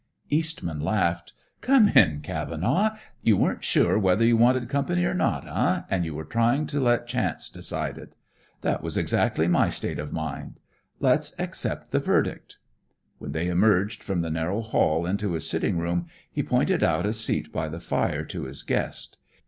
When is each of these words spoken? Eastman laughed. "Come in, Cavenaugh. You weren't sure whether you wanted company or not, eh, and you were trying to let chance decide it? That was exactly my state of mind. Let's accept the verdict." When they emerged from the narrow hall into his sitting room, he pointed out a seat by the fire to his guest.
Eastman 0.31 0.79
laughed. 0.79 1.31
"Come 1.61 1.89
in, 1.89 2.21
Cavenaugh. 2.21 2.95
You 3.21 3.37
weren't 3.37 3.63
sure 3.63 3.99
whether 3.99 4.25
you 4.25 4.35
wanted 4.35 4.67
company 4.67 5.05
or 5.05 5.13
not, 5.13 5.47
eh, 5.47 5.83
and 5.91 6.05
you 6.05 6.15
were 6.15 6.25
trying 6.25 6.65
to 6.73 6.79
let 6.79 7.05
chance 7.05 7.49
decide 7.51 7.99
it? 7.99 8.15
That 8.61 8.81
was 8.81 8.97
exactly 8.97 9.47
my 9.47 9.69
state 9.69 9.99
of 9.99 10.11
mind. 10.11 10.59
Let's 10.99 11.35
accept 11.39 11.91
the 11.91 11.99
verdict." 11.99 12.57
When 13.19 13.31
they 13.33 13.47
emerged 13.47 14.01
from 14.01 14.21
the 14.21 14.31
narrow 14.31 14.61
hall 14.63 15.05
into 15.05 15.33
his 15.33 15.47
sitting 15.47 15.77
room, 15.77 16.07
he 16.31 16.41
pointed 16.41 16.81
out 16.81 17.05
a 17.05 17.13
seat 17.13 17.53
by 17.53 17.69
the 17.69 17.79
fire 17.79 18.23
to 18.25 18.45
his 18.45 18.63
guest. 18.63 19.17